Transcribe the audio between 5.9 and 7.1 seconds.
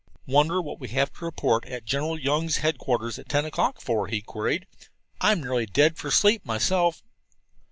for sleep myself."